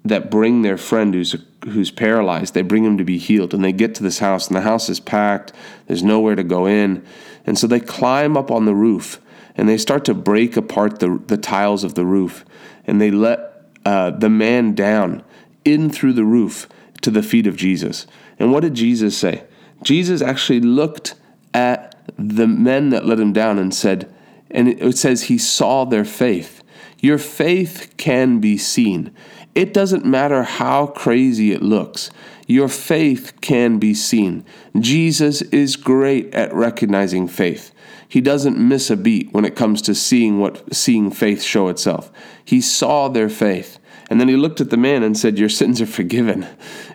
that 0.05 0.31
bring 0.31 0.63
their 0.63 0.77
friend 0.77 1.15
who's 1.15 1.35
who's 1.67 1.91
paralyzed. 1.91 2.55
They 2.55 2.63
bring 2.63 2.85
him 2.85 2.99
to 2.99 3.05
be 3.05 3.19
healed, 3.19 3.55
and 3.55 3.65
they 3.65 3.73
get 3.73 3.95
to 3.97 4.03
this 4.03 4.19
house, 4.19 4.49
and 4.49 4.57
the 4.57 4.63
house 4.63 4.89
is 4.89 5.01
packed. 5.01 5.53
There's 5.87 6.03
nowhere 6.03 6.35
to 6.35 6.45
go 6.45 6.67
in, 6.67 7.05
and 7.47 7.59
so 7.59 7.67
they 7.67 7.81
climb 7.81 8.37
up 8.37 8.51
on 8.51 8.65
the 8.65 8.75
roof 8.75 9.21
and 9.57 9.69
they 9.69 9.79
start 9.79 10.05
to 10.07 10.15
break 10.15 10.57
apart 10.57 10.99
the, 10.99 11.23
the 11.27 11.37
tiles 11.37 11.85
of 11.85 11.95
the 11.95 12.05
roof 12.05 12.45
and 12.87 13.01
they 13.01 13.11
let 13.11 13.63
uh, 13.85 14.11
the 14.11 14.31
man 14.31 14.75
down 14.75 15.23
in 15.65 15.91
through 15.91 16.13
the 16.13 16.25
roof 16.25 16.69
to 17.03 17.11
the 17.11 17.23
feet 17.23 17.47
of 17.47 17.57
Jesus. 17.57 18.07
And 18.39 18.53
what 18.53 18.61
did 18.61 18.75
Jesus 18.75 19.17
say? 19.17 19.45
Jesus 19.83 20.23
actually 20.23 20.61
looked 20.61 21.15
at 21.53 21.95
the 22.19 22.47
men 22.47 22.91
that 22.91 23.07
let 23.07 23.21
him 23.21 23.33
down 23.33 23.59
and 23.59 23.75
said, 23.75 24.13
and 24.51 24.69
it 24.69 24.99
says 24.99 25.25
he 25.25 25.39
saw 25.39 25.85
their 25.85 26.05
faith. 26.05 26.63
Your 27.01 27.19
faith 27.19 27.95
can 27.97 28.41
be 28.41 28.57
seen. 28.57 29.15
It 29.55 29.73
doesn't 29.73 30.05
matter 30.05 30.43
how 30.43 30.89
crazy 30.89 31.53
it 31.53 31.63
looks. 31.63 32.11
Your 32.47 32.69
faith 32.69 33.41
can 33.41 33.79
be 33.79 33.95
seen. 33.95 34.45
Jesus 34.79 35.43
is 35.43 35.77
great 35.77 36.35
at 36.35 36.53
recognizing 36.53 37.29
faith. 37.29 37.73
He 38.09 38.21
doesn't 38.21 38.59
miss 38.59 38.91
a 38.91 38.97
beat 38.97 39.33
when 39.33 39.45
it 39.45 39.57
comes 39.57 39.81
to 39.83 39.95
seeing 39.95 40.39
what 40.39 40.75
seeing 40.75 41.11
faith 41.11 41.43
show 41.43 41.69
itself. 41.69 42.13
He 42.45 42.61
saw 42.61 43.09
their 43.09 43.29
faith. 43.29 43.79
And 44.11 44.21
then 44.21 44.29
he 44.29 44.37
looked 44.37 44.61
at 44.61 44.71
the 44.71 44.77
man 44.77 45.03
and 45.03 45.17
said, 45.17 45.39
Your 45.39 45.49
sins 45.49 45.81
are 45.81 45.87
forgiven. 45.87 46.47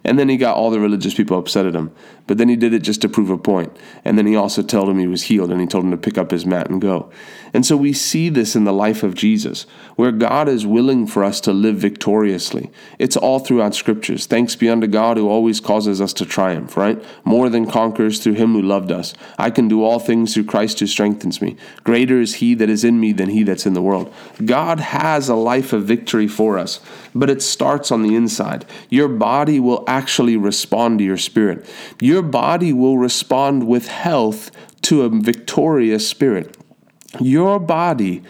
And 0.03 0.17
then 0.17 0.29
he 0.29 0.37
got 0.37 0.55
all 0.55 0.71
the 0.71 0.79
religious 0.79 1.13
people 1.13 1.37
upset 1.37 1.65
at 1.65 1.75
him. 1.75 1.91
But 2.27 2.37
then 2.37 2.47
he 2.47 2.55
did 2.55 2.73
it 2.73 2.83
just 2.83 3.01
to 3.01 3.09
prove 3.09 3.29
a 3.29 3.37
point. 3.37 3.75
And 4.05 4.17
then 4.17 4.27
he 4.27 4.35
also 4.35 4.61
told 4.61 4.87
him 4.87 4.99
he 4.99 5.07
was 5.07 5.23
healed 5.23 5.51
and 5.51 5.59
he 5.59 5.67
told 5.67 5.83
him 5.83 5.91
to 5.91 5.97
pick 5.97 6.17
up 6.17 6.31
his 6.31 6.45
mat 6.45 6.69
and 6.69 6.79
go. 6.79 7.11
And 7.53 7.65
so 7.65 7.75
we 7.75 7.93
see 7.93 8.29
this 8.29 8.55
in 8.55 8.65
the 8.65 8.71
life 8.71 9.01
of 9.01 9.15
Jesus, 9.15 9.65
where 9.95 10.11
God 10.11 10.47
is 10.47 10.65
willing 10.65 11.07
for 11.07 11.23
us 11.23 11.41
to 11.41 11.51
live 11.51 11.77
victoriously. 11.77 12.69
It's 12.99 13.17
all 13.17 13.39
throughout 13.39 13.73
scriptures. 13.73 14.27
Thanks 14.27 14.55
be 14.55 14.69
unto 14.69 14.85
God 14.85 15.17
who 15.17 15.27
always 15.27 15.59
causes 15.59 15.99
us 15.99 16.13
to 16.13 16.25
triumph, 16.25 16.77
right? 16.77 17.03
More 17.23 17.49
than 17.49 17.69
conquerors 17.69 18.19
through 18.19 18.33
him 18.33 18.53
who 18.53 18.61
loved 18.61 18.91
us. 18.91 19.15
I 19.39 19.49
can 19.49 19.67
do 19.67 19.83
all 19.83 19.99
things 19.99 20.33
through 20.33 20.45
Christ 20.45 20.79
who 20.79 20.87
strengthens 20.87 21.41
me. 21.41 21.57
Greater 21.83 22.21
is 22.21 22.35
he 22.35 22.53
that 22.55 22.69
is 22.69 22.83
in 22.83 22.99
me 22.99 23.11
than 23.11 23.29
he 23.29 23.41
that's 23.41 23.65
in 23.65 23.73
the 23.73 23.81
world. 23.81 24.13
God 24.45 24.79
has 24.79 25.29
a 25.29 25.35
life 25.35 25.73
of 25.73 25.85
victory 25.85 26.27
for 26.27 26.59
us, 26.59 26.79
but 27.15 27.31
it 27.31 27.41
starts 27.41 27.91
on 27.91 28.03
the 28.03 28.13
inside. 28.13 28.65
Your 28.89 29.07
body 29.07 29.59
will 29.59 29.83
actually 29.89 30.37
respond 30.37 30.99
to 30.99 31.05
your 31.05 31.17
spirit. 31.17 31.67
Your 31.99 32.21
body 32.21 32.71
will 32.71 32.97
respond 32.97 33.67
with 33.67 33.87
health 33.87 34.51
to 34.83 35.01
a 35.01 35.09
victorious 35.09 36.07
spirit. 36.07 36.55
Your 37.19 37.59
body 37.59 38.23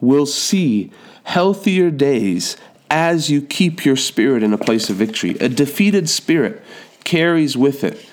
will 0.00 0.26
see 0.26 0.92
healthier 1.24 1.90
days 1.90 2.56
as 2.90 3.30
you 3.30 3.40
keep 3.40 3.84
your 3.84 3.96
spirit 3.96 4.42
in 4.42 4.52
a 4.52 4.58
place 4.58 4.90
of 4.90 4.96
victory. 4.96 5.30
A 5.40 5.48
defeated 5.48 6.08
spirit 6.08 6.62
carries 7.02 7.56
with 7.56 7.82
it 7.82 8.04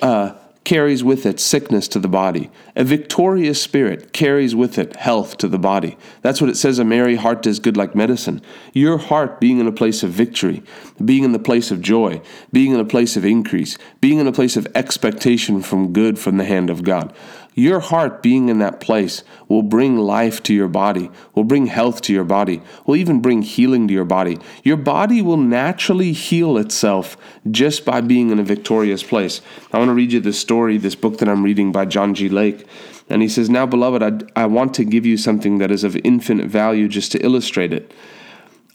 uh, 0.00 0.34
carries 0.64 1.04
with 1.04 1.26
it 1.26 1.38
sickness 1.38 1.86
to 1.88 1.98
the 1.98 2.08
body. 2.08 2.50
A 2.74 2.84
victorious 2.84 3.62
spirit 3.62 4.12
carries 4.12 4.54
with 4.54 4.78
it 4.78 4.96
health 4.96 5.36
to 5.38 5.48
the 5.48 5.58
body. 5.58 5.98
That's 6.22 6.40
what 6.40 6.48
it 6.48 6.56
says 6.56 6.78
a 6.78 6.84
merry 6.84 7.16
heart 7.16 7.42
does 7.42 7.58
good 7.58 7.76
like 7.76 7.94
medicine. 7.94 8.40
Your 8.72 8.96
heart 8.96 9.40
being 9.40 9.60
in 9.60 9.66
a 9.66 9.72
place 9.72 10.02
of 10.02 10.10
victory, 10.10 10.62
being 11.04 11.22
in 11.22 11.32
the 11.32 11.38
place 11.38 11.70
of 11.70 11.82
joy, 11.82 12.22
being 12.52 12.72
in 12.72 12.80
a 12.80 12.84
place 12.84 13.16
of 13.16 13.24
increase, 13.24 13.76
being 14.00 14.18
in 14.18 14.26
a 14.26 14.32
place 14.32 14.56
of 14.56 14.66
expectation 14.74 15.60
from 15.60 15.92
good 15.92 16.18
from 16.18 16.38
the 16.38 16.44
hand 16.44 16.70
of 16.70 16.82
God. 16.82 17.14
Your 17.56 17.78
heart 17.78 18.20
being 18.20 18.48
in 18.48 18.58
that 18.58 18.80
place 18.80 19.22
will 19.48 19.62
bring 19.62 19.96
life 19.96 20.42
to 20.42 20.54
your 20.54 20.66
body, 20.68 21.08
will 21.34 21.44
bring 21.44 21.66
health 21.66 22.02
to 22.02 22.12
your 22.12 22.24
body, 22.24 22.60
will 22.84 22.96
even 22.96 23.22
bring 23.22 23.42
healing 23.42 23.86
to 23.86 23.94
your 23.94 24.04
body. 24.04 24.38
Your 24.64 24.76
body 24.76 25.22
will 25.22 25.36
naturally 25.36 26.12
heal 26.12 26.58
itself 26.58 27.16
just 27.48 27.84
by 27.84 28.00
being 28.00 28.30
in 28.30 28.40
a 28.40 28.44
victorious 28.44 29.04
place. 29.04 29.40
I 29.72 29.78
want 29.78 29.88
to 29.88 29.94
read 29.94 30.12
you 30.12 30.20
this 30.20 30.40
story, 30.40 30.78
this 30.78 30.96
book 30.96 31.18
that 31.18 31.28
I'm 31.28 31.44
reading 31.44 31.70
by 31.70 31.84
John 31.84 32.14
G. 32.14 32.28
Lake. 32.28 32.66
And 33.08 33.22
he 33.22 33.28
says, 33.28 33.48
Now, 33.48 33.66
beloved, 33.66 34.02
I, 34.02 34.42
I 34.42 34.46
want 34.46 34.74
to 34.74 34.84
give 34.84 35.06
you 35.06 35.16
something 35.16 35.58
that 35.58 35.70
is 35.70 35.84
of 35.84 35.96
infinite 36.02 36.48
value 36.48 36.88
just 36.88 37.12
to 37.12 37.24
illustrate 37.24 37.72
it. 37.72 37.94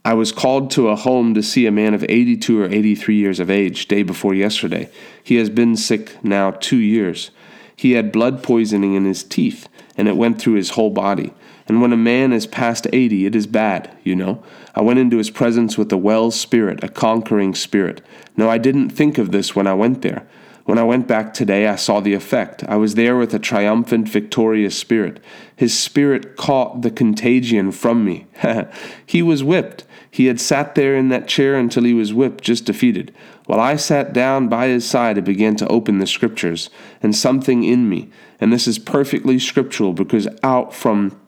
I 0.05 0.13
was 0.13 0.31
called 0.31 0.71
to 0.71 0.88
a 0.88 0.95
home 0.95 1.33
to 1.33 1.43
see 1.43 1.65
a 1.65 1.71
man 1.71 1.93
of 1.93 2.05
82 2.07 2.62
or 2.62 2.65
83 2.65 3.15
years 3.15 3.39
of 3.41 3.50
age 3.50 3.88
day 3.88 4.03
before 4.03 4.33
yesterday. 4.33 4.89
He 5.21 5.36
has 5.36 5.50
been 5.50 5.75
sick 5.75 6.24
now 6.24 6.51
two 6.51 6.77
years. 6.77 7.31
He 7.79 7.93
had 7.93 8.12
blood 8.12 8.43
poisoning 8.43 8.95
in 8.95 9.05
his 9.05 9.24
teeth, 9.24 9.69
and 9.95 10.09
it 10.09 10.17
went 10.17 10.38
through 10.38 10.55
his 10.55 10.71
whole 10.71 10.89
body. 10.89 11.33
And 11.65 11.81
when 11.81 11.93
a 11.93 11.98
man 11.98 12.33
is 12.33 12.45
past 12.45 12.88
80, 12.91 13.25
it 13.25 13.38
is 13.38 13.48
bad, 13.48 13.95
you 14.03 14.17
know. 14.17 14.43
I 14.75 14.81
went 14.81 15.00
into 15.00 15.15
his 15.15 15.29
presence 15.29 15.77
with 15.77 15.89
a 15.93 15.95
well 15.95 16.29
spirit, 16.29 16.83
a 16.83 16.89
conquering 16.89 17.55
spirit. 17.55 18.01
No, 18.36 18.50
I 18.50 18.57
didn't 18.57 18.89
think 18.89 19.17
of 19.17 19.31
this 19.31 19.55
when 19.55 19.65
I 19.65 19.75
went 19.75 20.01
there. 20.01 20.27
When 20.65 20.77
I 20.77 20.83
went 20.83 21.07
back 21.07 21.33
today, 21.33 21.67
I 21.67 21.77
saw 21.77 22.01
the 22.01 22.13
effect. 22.13 22.65
I 22.65 22.75
was 22.75 22.95
there 22.95 23.15
with 23.15 23.33
a 23.33 23.39
triumphant, 23.39 24.09
victorious 24.09 24.77
spirit. 24.77 25.24
His 25.55 25.79
spirit 25.79 26.36
caught 26.36 26.81
the 26.81 26.91
contagion 26.91 27.71
from 27.71 28.03
me. 28.03 28.27
he 29.05 29.21
was 29.21 29.41
whipped. 29.41 29.86
He 30.12 30.25
had 30.25 30.39
sat 30.39 30.75
there 30.75 30.96
in 30.96 31.10
that 31.10 31.28
chair 31.28 31.56
until 31.56 31.84
he 31.84 31.94
was 31.94 32.13
whipped, 32.13 32.44
just 32.44 32.66
defeated. 32.66 33.13
While 33.46 33.60
I 33.60 33.75
sat 33.75 34.13
down 34.13 34.48
by 34.48 34.68
his 34.68 34.88
side 34.88 35.18
and 35.18 35.25
began 35.25 35.56
to 35.58 35.68
open 35.68 36.00
the 36.00 36.08
scriptures, 36.08 36.70
and 37.01 37.16
something 37.16 37.63
in 37.63 37.88
me, 37.88 38.10
and 38.39 38.51
this 38.51 38.68
is 38.68 38.80
perfectly 38.80 39.39
scriptural 39.39 39.94
because 39.94 40.28
out 40.44 40.74
from 40.74 41.20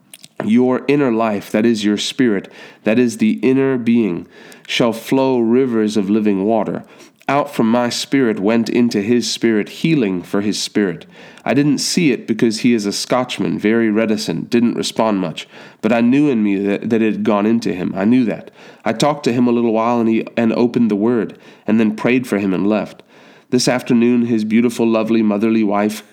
your 0.43 0.83
inner 0.87 1.11
life, 1.11 1.51
that 1.51 1.65
is 1.65 1.83
your 1.83 1.97
spirit, 1.97 2.51
that 2.83 2.97
is 2.97 3.17
the 3.17 3.33
inner 3.43 3.77
being, 3.77 4.27
shall 4.67 4.93
flow 4.93 5.39
rivers 5.39 5.97
of 5.97 6.09
living 6.09 6.43
water. 6.43 6.83
Out 7.27 7.53
from 7.53 7.69
my 7.69 7.89
spirit 7.89 8.39
went 8.39 8.69
into 8.69 9.01
his 9.01 9.31
spirit 9.31 9.69
healing 9.69 10.21
for 10.21 10.41
his 10.41 10.61
spirit. 10.61 11.05
I 11.45 11.53
didn't 11.53 11.77
see 11.77 12.11
it 12.11 12.27
because 12.27 12.59
he 12.59 12.73
is 12.73 12.85
a 12.85 12.91
Scotchman, 12.91 13.57
very 13.57 13.89
reticent, 13.89 14.49
didn't 14.49 14.75
respond 14.75 15.19
much. 15.19 15.47
But 15.81 15.93
I 15.93 16.01
knew 16.01 16.29
in 16.29 16.43
me 16.43 16.57
that, 16.57 16.89
that 16.89 17.01
it 17.01 17.13
had 17.13 17.23
gone 17.23 17.45
into 17.45 17.73
him. 17.73 17.93
I 17.95 18.05
knew 18.05 18.25
that. 18.25 18.51
I 18.83 18.93
talked 18.93 19.23
to 19.25 19.33
him 19.33 19.47
a 19.47 19.51
little 19.51 19.73
while 19.73 19.99
and 19.99 20.09
he 20.09 20.27
and 20.35 20.51
opened 20.53 20.91
the 20.91 20.95
word, 20.95 21.37
and 21.65 21.79
then 21.79 21.95
prayed 21.95 22.27
for 22.27 22.37
him 22.37 22.53
and 22.53 22.67
left. 22.67 23.03
This 23.49 23.67
afternoon, 23.67 24.25
his 24.25 24.43
beautiful, 24.43 24.87
lovely, 24.87 25.21
motherly 25.21 25.63
wife 25.63 26.03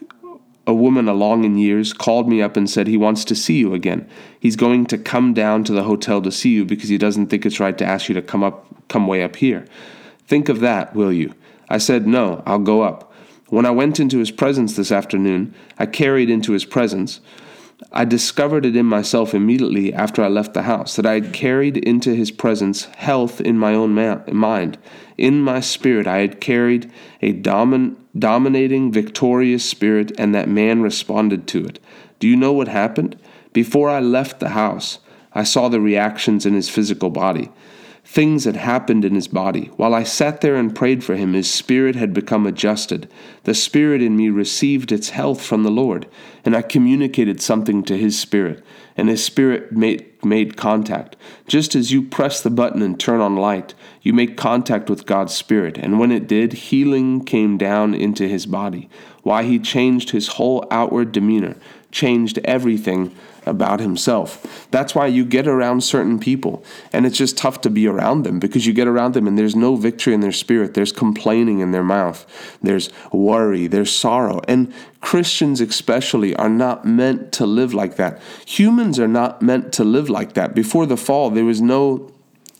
a 0.68 0.74
woman 0.74 1.08
along 1.08 1.44
in 1.44 1.56
years 1.56 1.94
called 1.94 2.28
me 2.28 2.42
up 2.42 2.54
and 2.54 2.68
said 2.68 2.86
he 2.86 2.96
wants 2.98 3.24
to 3.24 3.34
see 3.34 3.56
you 3.56 3.72
again. 3.72 4.06
He's 4.38 4.54
going 4.54 4.84
to 4.86 4.98
come 4.98 5.32
down 5.32 5.64
to 5.64 5.72
the 5.72 5.84
hotel 5.84 6.20
to 6.20 6.30
see 6.30 6.50
you 6.50 6.66
because 6.66 6.90
he 6.90 6.98
doesn't 6.98 7.28
think 7.28 7.46
it's 7.46 7.58
right 7.58 7.76
to 7.78 7.86
ask 7.86 8.10
you 8.10 8.14
to 8.14 8.20
come 8.22 8.44
up 8.44 8.66
come 8.88 9.06
way 9.06 9.22
up 9.22 9.36
here. 9.36 9.64
Think 10.28 10.48
of 10.48 10.60
that, 10.60 10.94
will 10.94 11.12
you? 11.12 11.34
I 11.68 11.78
said, 11.78 12.06
"No, 12.06 12.42
I'll 12.46 12.60
go 12.60 12.82
up." 12.82 13.12
When 13.48 13.66
I 13.66 13.70
went 13.70 13.98
into 13.98 14.18
his 14.18 14.30
presence 14.30 14.76
this 14.76 14.92
afternoon, 14.92 15.52
I 15.78 15.86
carried 15.86 16.30
into 16.30 16.52
his 16.52 16.64
presence 16.64 17.20
I 17.92 18.04
discovered 18.04 18.66
it 18.66 18.74
in 18.74 18.86
myself 18.86 19.34
immediately 19.34 19.94
after 19.94 20.22
I 20.22 20.28
left 20.28 20.52
the 20.52 20.62
house 20.62 20.96
that 20.96 21.06
I 21.06 21.14
had 21.14 21.32
carried 21.32 21.76
into 21.76 22.12
his 22.14 22.32
presence 22.32 22.84
health 22.96 23.40
in 23.40 23.56
my 23.56 23.72
own 23.72 23.94
ma- 23.94 24.18
mind. 24.32 24.78
In 25.16 25.40
my 25.40 25.60
spirit, 25.60 26.06
I 26.06 26.18
had 26.18 26.40
carried 26.40 26.90
a 27.22 27.32
domin- 27.32 27.94
dominating, 28.18 28.90
victorious 28.90 29.64
spirit, 29.64 30.12
and 30.18 30.34
that 30.34 30.48
man 30.48 30.82
responded 30.82 31.46
to 31.48 31.64
it. 31.66 31.78
Do 32.18 32.26
you 32.26 32.36
know 32.36 32.52
what 32.52 32.68
happened? 32.68 33.16
Before 33.52 33.88
I 33.88 34.00
left 34.00 34.40
the 34.40 34.50
house, 34.50 34.98
I 35.32 35.44
saw 35.44 35.68
the 35.68 35.80
reactions 35.80 36.44
in 36.44 36.54
his 36.54 36.68
physical 36.68 37.10
body. 37.10 37.48
Things 38.10 38.46
had 38.46 38.56
happened 38.56 39.04
in 39.04 39.14
his 39.14 39.28
body. 39.28 39.70
While 39.76 39.94
I 39.94 40.02
sat 40.02 40.40
there 40.40 40.56
and 40.56 40.74
prayed 40.74 41.04
for 41.04 41.14
him, 41.14 41.34
his 41.34 41.48
spirit 41.48 41.94
had 41.94 42.14
become 42.14 42.46
adjusted. 42.46 43.06
The 43.44 43.52
spirit 43.52 44.00
in 44.00 44.16
me 44.16 44.30
received 44.30 44.90
its 44.90 45.10
health 45.10 45.42
from 45.42 45.62
the 45.62 45.70
Lord, 45.70 46.06
and 46.42 46.56
I 46.56 46.62
communicated 46.62 47.42
something 47.42 47.82
to 47.82 47.98
his 47.98 48.18
spirit, 48.18 48.64
and 48.96 49.10
his 49.10 49.22
spirit 49.22 49.72
made, 49.72 50.06
made 50.24 50.56
contact. 50.56 51.16
Just 51.46 51.74
as 51.74 51.92
you 51.92 52.02
press 52.02 52.40
the 52.40 52.48
button 52.48 52.80
and 52.80 52.98
turn 52.98 53.20
on 53.20 53.36
light, 53.36 53.74
you 54.00 54.14
make 54.14 54.38
contact 54.38 54.88
with 54.88 55.04
God's 55.04 55.34
spirit, 55.34 55.76
and 55.76 56.00
when 56.00 56.10
it 56.10 56.26
did, 56.26 56.54
healing 56.54 57.22
came 57.22 57.58
down 57.58 57.92
into 57.92 58.26
his 58.26 58.46
body. 58.46 58.88
Why 59.22 59.42
he 59.42 59.58
changed 59.58 60.10
his 60.10 60.28
whole 60.28 60.66
outward 60.70 61.12
demeanor, 61.12 61.56
changed 61.90 62.38
everything 62.44 63.14
about 63.48 63.80
himself. 63.80 64.66
That's 64.70 64.94
why 64.94 65.06
you 65.06 65.24
get 65.24 65.48
around 65.48 65.82
certain 65.82 66.18
people 66.18 66.62
and 66.92 67.06
it's 67.06 67.16
just 67.16 67.38
tough 67.38 67.60
to 67.62 67.70
be 67.70 67.86
around 67.88 68.22
them 68.22 68.38
because 68.38 68.66
you 68.66 68.72
get 68.72 68.86
around 68.86 69.14
them 69.14 69.26
and 69.26 69.38
there's 69.38 69.56
no 69.56 69.74
victory 69.74 70.14
in 70.14 70.20
their 70.20 70.32
spirit. 70.32 70.74
There's 70.74 70.92
complaining 70.92 71.60
in 71.60 71.72
their 71.72 71.82
mouth. 71.82 72.26
There's 72.62 72.90
worry. 73.12 73.66
There's 73.66 73.94
sorrow. 73.94 74.40
And 74.46 74.72
Christians, 75.00 75.60
especially, 75.60 76.36
are 76.36 76.50
not 76.50 76.84
meant 76.84 77.32
to 77.32 77.46
live 77.46 77.72
like 77.74 77.96
that. 77.96 78.20
Humans 78.46 78.98
are 78.98 79.08
not 79.08 79.42
meant 79.42 79.72
to 79.74 79.84
live 79.84 80.10
like 80.10 80.34
that. 80.34 80.54
Before 80.54 80.86
the 80.86 80.96
fall, 80.96 81.30
there 81.30 81.44
was 81.44 81.60
no 81.60 82.12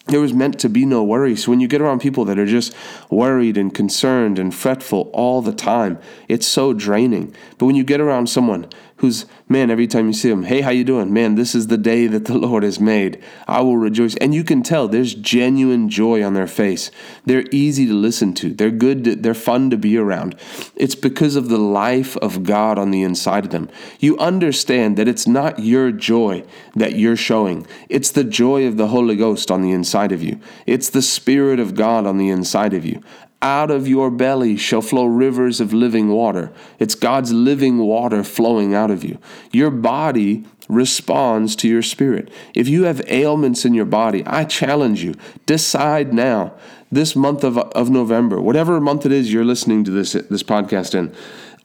there 0.09 0.21
was 0.21 0.33
meant 0.33 0.59
to 0.61 0.71
be 0.71 0.87
no 0.87 1.05
worry. 1.05 1.37
So 1.37 1.51
when 1.51 1.61
you 1.61 1.69
get 1.69 1.83
around 1.83 2.01
people 2.01 2.25
that 2.25 2.39
are 2.39 2.47
just 2.47 2.75
worried 3.11 3.59
and 3.59 3.75
concerned 3.75 4.39
and 4.39 4.55
fretful 4.55 5.11
all 5.13 5.43
the 5.43 5.53
time, 5.53 5.99
it's 6.29 6.47
so 6.47 6.73
draining. 6.73 7.35
But 7.59 7.67
when 7.67 7.77
you 7.77 7.85
get 7.85 8.01
around 8.01 8.29
someone 8.29 8.71
who's 8.99 9.27
man 9.49 9.71
every 9.71 9.87
time 9.87 10.07
you 10.07 10.13
see 10.13 10.31
him 10.31 10.45
hey 10.45 10.61
how 10.61 10.71
you 10.71 10.85
doing? 10.85 11.13
Man 11.13 11.35
this 11.35 11.55
is 11.55 11.69
the 11.69 11.79
day 11.79 12.07
that 12.07 12.27
the 12.27 12.37
lord 12.39 12.63
has 12.63 12.79
made. 12.81 13.23
I 13.47 13.61
will 13.61 13.77
rejoice. 13.77 14.17
And 14.17 14.35
you 14.35 14.45
can 14.45 14.63
tell 14.63 14.89
there's 14.89 15.15
genuine 15.15 15.89
joy 15.89 16.23
on 16.23 16.35
their 16.35 16.47
face. 16.47 16.91
They're 17.25 17.45
easy 17.51 17.87
to 17.87 17.95
listen 17.95 18.35
to. 18.35 18.53
They're 18.53 18.71
good 18.71 19.05
to, 19.05 19.17
they're 19.17 19.35
fun 19.35 19.71
to 19.71 19.77
be 19.77 19.97
around. 19.97 20.37
It's 20.77 20.95
because 20.95 21.37
of 21.37 21.49
the 21.49 21.59
life 21.59 22.17
of 22.19 22.45
god 22.45 22.79
on 22.79 22.91
the 22.91 23.03
inside 23.03 23.45
of 23.45 23.51
them. 23.51 23.69
You 23.99 24.19
understand 24.19 24.97
that 24.97 25.09
it's 25.09 25.27
not 25.27 25.59
your 25.59 25.93
joy 25.93 26.45
that 26.75 26.97
you're 26.97 27.17
showing. 27.17 27.67
It's 27.89 28.11
the 28.11 28.25
joy 28.25 28.67
of 28.67 28.77
the 28.77 28.89
holy 28.89 29.17
ghost 29.17 29.51
on 29.51 29.63
the 29.63 29.73
inside 29.73 30.13
of 30.13 30.23
you. 30.23 30.41
It's 30.67 30.91
the 30.91 31.03
spirit 31.03 31.61
of 31.61 31.75
god 31.75 32.07
on 32.07 32.19
the 32.19 32.31
inside 32.31 32.75
of 32.75 32.85
you 32.85 33.03
out 33.41 33.71
of 33.71 33.87
your 33.87 34.11
belly 34.11 34.57
shall 34.57 34.83
flow 34.83 35.07
rivers 35.07 35.61
of 35.61 35.73
living 35.73 36.09
water. 36.09 36.53
It's 36.79 36.95
God's 36.95 37.33
living 37.33 37.79
water 37.79 38.25
flowing 38.25 38.75
out 38.75 38.91
of 38.91 39.05
you. 39.05 39.19
Your 39.53 39.71
body 39.71 40.45
responds 40.69 41.57
to 41.57 41.69
your 41.69 41.83
spirit. 41.83 42.31
If 42.55 42.69
you 42.69 42.85
have 42.85 43.01
ailments 43.07 43.65
in 43.65 43.75
your 43.75 43.85
body, 43.85 44.23
I 44.27 44.45
challenge 44.45 45.03
you, 45.03 45.15
decide 45.47 46.13
now, 46.13 46.55
this 46.91 47.15
month 47.15 47.45
of, 47.45 47.59
of 47.59 47.91
November, 47.91 48.41
whatever 48.41 48.81
month 48.81 49.05
it 49.05 49.13
is 49.13 49.33
you're 49.33 49.45
listening 49.45 49.85
to 49.85 49.91
this, 49.91 50.13
this 50.13 50.43
podcast 50.43 50.95
in, 50.95 51.15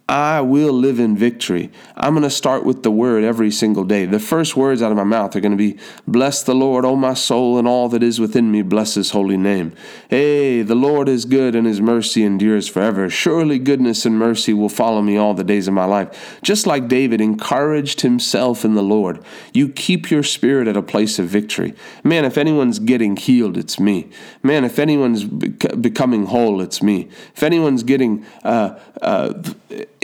I 0.10 0.42
will 0.42 0.74
live 0.74 1.00
in 1.00 1.16
victory. 1.16 1.72
I'm 1.96 2.14
going 2.14 2.24
to 2.24 2.30
start 2.30 2.66
with 2.66 2.84
the 2.84 2.92
word 2.92 3.24
every 3.24 3.50
single 3.50 3.86
day. 3.86 4.06
The 4.06 4.20
first 4.20 4.58
words 4.58 4.82
out 4.82 4.92
of 4.92 4.98
my 4.98 5.06
mouth 5.06 5.34
are 5.34 5.40
going 5.40 5.54
to 5.54 5.58
be, 5.58 5.80
Bless 6.06 6.44
the 6.44 6.54
Lord, 6.54 6.84
O 6.84 6.98
my 6.98 7.14
soul, 7.14 7.58
and 7.58 7.66
all 7.66 7.88
that 7.88 8.04
is 8.04 8.20
within 8.20 8.52
me, 8.52 8.64
bless 8.64 8.96
his 8.96 9.12
holy 9.12 9.38
name. 9.38 9.74
Hey, 10.10 10.62
the 10.62 10.76
Lord 10.76 11.08
is 11.08 11.24
good, 11.24 11.56
and 11.56 11.66
his 11.66 11.80
mercy 11.80 12.24
endures 12.24 12.68
forever. 12.68 13.10
Surely 13.10 13.58
goodness 13.60 14.06
and 14.06 14.20
mercy 14.20 14.54
will 14.54 14.68
follow 14.68 15.02
me 15.02 15.16
all 15.16 15.34
the 15.34 15.44
days 15.44 15.70
of 15.70 15.74
my 15.74 15.86
life. 15.86 16.38
Just 16.44 16.68
like 16.68 16.90
David 16.90 17.22
encouraged 17.22 18.02
himself 18.02 18.66
in 18.66 18.76
the 18.76 18.84
Lord, 18.84 19.24
you 19.54 19.70
keep 19.70 20.12
your 20.12 20.24
spirit 20.24 20.68
at 20.68 20.76
a 20.76 20.84
place 20.84 21.18
of 21.18 21.28
victory. 21.28 21.74
Man, 22.04 22.26
if 22.26 22.38
anyone's 22.38 22.80
getting 22.80 23.16
healed, 23.16 23.56
it's 23.56 23.80
me. 23.80 24.10
Man, 24.44 24.66
if 24.66 24.80
anyone's 24.80 25.24
becoming 25.24 26.26
whole, 26.26 26.60
it's 26.60 26.84
me. 26.84 27.08
If 27.36 27.42
anyone's 27.42 27.84
getting 27.84 28.26
uh, 28.44 28.78
uh, 29.02 29.42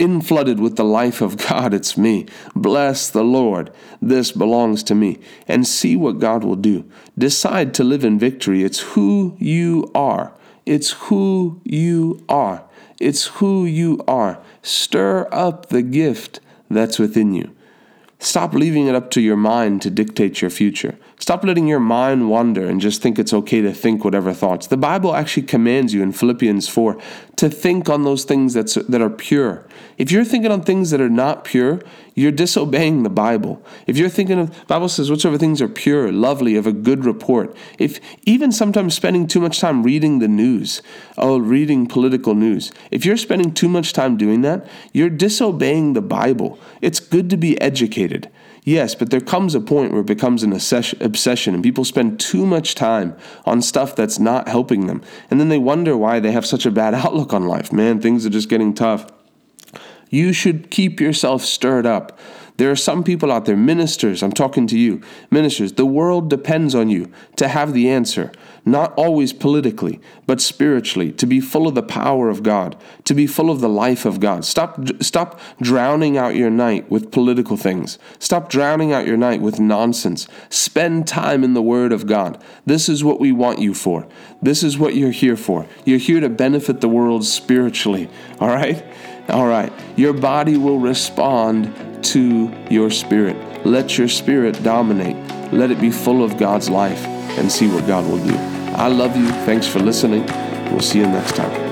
in 0.00 0.22
flooded 0.22 0.58
with 0.58 0.76
the 0.76 0.84
life 0.84 1.20
of 1.20 1.36
God, 1.36 1.74
it's 1.74 1.96
me. 1.96 2.26
Bless 2.56 3.10
the 3.10 3.22
Lord. 3.22 3.70
This 4.00 4.32
belongs 4.32 4.82
to 4.84 4.94
me. 4.94 5.18
And 5.46 5.66
see 5.66 5.94
what 5.94 6.18
God 6.18 6.42
will 6.42 6.56
do. 6.56 6.84
Decide 7.18 7.74
to 7.74 7.84
live 7.84 8.02
in 8.02 8.18
victory. 8.18 8.64
It's 8.64 8.80
who 8.80 9.36
you 9.38 9.90
are. 9.94 10.32
It's 10.64 10.92
who 10.92 11.60
you 11.64 12.24
are. 12.28 12.64
It's 12.98 13.26
who 13.26 13.66
you 13.66 14.02
are. 14.08 14.38
Stir 14.62 15.28
up 15.30 15.66
the 15.66 15.82
gift 15.82 16.40
that's 16.70 16.98
within 16.98 17.34
you. 17.34 17.54
Stop 18.18 18.54
leaving 18.54 18.86
it 18.86 18.94
up 18.94 19.10
to 19.12 19.20
your 19.20 19.36
mind 19.36 19.82
to 19.82 19.90
dictate 19.90 20.40
your 20.40 20.50
future. 20.50 20.98
Stop 21.20 21.44
letting 21.44 21.68
your 21.68 21.80
mind 21.80 22.30
wander 22.30 22.66
and 22.66 22.80
just 22.80 23.02
think 23.02 23.18
it's 23.18 23.34
okay 23.34 23.60
to 23.60 23.74
think 23.74 24.04
whatever 24.04 24.32
thoughts. 24.32 24.66
The 24.68 24.78
Bible 24.78 25.14
actually 25.14 25.42
commands 25.42 25.92
you 25.92 26.02
in 26.02 26.12
Philippians 26.12 26.66
4 26.66 26.98
to 27.36 27.50
think 27.50 27.90
on 27.90 28.04
those 28.04 28.24
things 28.24 28.54
that's, 28.54 28.74
that 28.74 29.02
are 29.02 29.10
pure. 29.10 29.66
If 29.98 30.10
you're 30.10 30.24
thinking 30.24 30.50
on 30.50 30.62
things 30.62 30.90
that 30.90 31.00
are 31.00 31.10
not 31.10 31.44
pure, 31.44 31.82
you're 32.14 32.32
disobeying 32.32 33.02
the 33.02 33.10
Bible. 33.10 33.62
If 33.86 33.98
you're 33.98 34.08
thinking 34.08 34.38
of 34.38 34.66
Bible 34.66 34.88
says 34.88 35.10
whatsoever 35.10 35.36
things 35.36 35.60
are 35.60 35.68
pure, 35.68 36.10
lovely, 36.10 36.56
of 36.56 36.66
a 36.66 36.72
good 36.72 37.04
report. 37.04 37.54
If 37.78 38.00
even 38.22 38.50
sometimes 38.50 38.94
spending 38.94 39.26
too 39.26 39.40
much 39.40 39.60
time 39.60 39.82
reading 39.82 40.20
the 40.20 40.28
news, 40.28 40.80
oh, 41.18 41.38
reading 41.38 41.86
political 41.86 42.34
news. 42.34 42.72
If 42.90 43.04
you're 43.04 43.18
spending 43.18 43.52
too 43.52 43.68
much 43.68 43.92
time 43.92 44.16
doing 44.16 44.40
that, 44.40 44.66
you're 44.94 45.10
disobeying 45.10 45.92
the 45.92 46.02
Bible. 46.02 46.58
It's 46.80 46.98
good 46.98 47.28
to 47.28 47.36
be 47.36 47.60
educated. 47.60 48.30
Yes, 48.70 48.94
but 48.94 49.10
there 49.10 49.20
comes 49.20 49.56
a 49.56 49.60
point 49.60 49.90
where 49.90 50.02
it 50.02 50.06
becomes 50.06 50.44
an 50.44 50.52
obsession 50.52 51.54
and 51.54 51.62
people 51.62 51.84
spend 51.84 52.20
too 52.20 52.46
much 52.46 52.76
time 52.76 53.16
on 53.44 53.62
stuff 53.62 53.96
that's 53.96 54.20
not 54.20 54.46
helping 54.46 54.86
them. 54.86 55.02
And 55.28 55.40
then 55.40 55.48
they 55.48 55.58
wonder 55.58 55.96
why 55.96 56.20
they 56.20 56.30
have 56.30 56.46
such 56.46 56.66
a 56.66 56.70
bad 56.70 56.94
outlook 57.04 57.32
on 57.32 57.46
life. 57.46 57.72
Man, 57.72 58.00
things 58.00 58.24
are 58.24 58.30
just 58.30 58.48
getting 58.48 58.72
tough. 58.72 59.08
You 60.08 60.32
should 60.32 60.70
keep 60.70 61.00
yourself 61.00 61.42
stirred 61.44 61.84
up. 61.84 62.16
There 62.60 62.70
are 62.70 62.76
some 62.76 63.02
people 63.04 63.32
out 63.32 63.46
there, 63.46 63.56
ministers, 63.56 64.22
I'm 64.22 64.32
talking 64.32 64.66
to 64.66 64.78
you, 64.78 65.00
ministers, 65.30 65.72
the 65.72 65.86
world 65.86 66.28
depends 66.28 66.74
on 66.74 66.90
you 66.90 67.10
to 67.36 67.48
have 67.48 67.72
the 67.72 67.88
answer, 67.88 68.30
not 68.66 68.92
always 68.98 69.32
politically, 69.32 69.98
but 70.26 70.42
spiritually, 70.42 71.10
to 71.12 71.24
be 71.24 71.40
full 71.40 71.66
of 71.66 71.74
the 71.74 71.82
power 71.82 72.28
of 72.28 72.42
God, 72.42 72.76
to 73.04 73.14
be 73.14 73.26
full 73.26 73.50
of 73.50 73.62
the 73.62 73.68
life 73.70 74.04
of 74.04 74.20
God. 74.20 74.44
Stop, 74.44 74.78
stop 75.00 75.40
drowning 75.62 76.18
out 76.18 76.36
your 76.36 76.50
night 76.50 76.90
with 76.90 77.10
political 77.10 77.56
things. 77.56 77.98
Stop 78.18 78.50
drowning 78.50 78.92
out 78.92 79.06
your 79.06 79.16
night 79.16 79.40
with 79.40 79.58
nonsense. 79.58 80.28
Spend 80.50 81.08
time 81.08 81.42
in 81.42 81.54
the 81.54 81.62
Word 81.62 81.92
of 81.92 82.06
God. 82.06 82.44
This 82.66 82.90
is 82.90 83.02
what 83.02 83.18
we 83.18 83.32
want 83.32 83.58
you 83.58 83.72
for. 83.72 84.06
This 84.42 84.62
is 84.62 84.76
what 84.76 84.94
you're 84.94 85.12
here 85.12 85.38
for. 85.38 85.66
You're 85.86 85.96
here 85.96 86.20
to 86.20 86.28
benefit 86.28 86.82
the 86.82 86.90
world 86.90 87.24
spiritually, 87.24 88.10
all 88.38 88.48
right? 88.48 88.84
All 89.30 89.46
right. 89.46 89.72
Your 89.96 90.12
body 90.12 90.56
will 90.56 90.78
respond 90.78 92.04
to 92.04 92.52
your 92.70 92.90
spirit. 92.90 93.36
Let 93.66 93.98
your 93.98 94.08
spirit 94.08 94.62
dominate. 94.62 95.16
Let 95.52 95.70
it 95.70 95.80
be 95.80 95.90
full 95.90 96.22
of 96.22 96.38
God's 96.38 96.68
life. 96.70 97.04
and 97.38 97.50
see 97.50 97.68
what 97.68 97.86
God 97.86 98.04
will 98.10 98.22
do. 98.24 98.34
I 98.76 98.88
love 98.88 99.16
you. 99.16 99.28
Thanks 99.46 99.66
for 99.66 99.78
listening. 99.78 100.26
We'll 100.70 100.80
see 100.80 100.98
you 100.98 101.06
next 101.06 101.36
time. 101.36 101.69